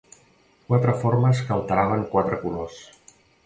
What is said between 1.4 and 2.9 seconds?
que alternaven quatre colors.